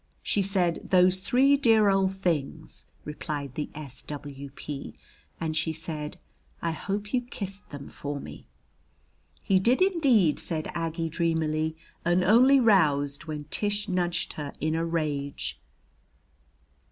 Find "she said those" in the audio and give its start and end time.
0.23-1.19